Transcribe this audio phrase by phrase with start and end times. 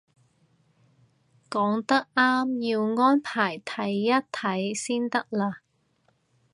[1.51, 5.59] 講得啱，要安排睇一睇先得嘞